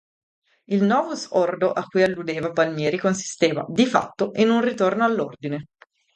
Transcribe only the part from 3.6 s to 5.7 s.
di fatto, in un ritorno all'ordine.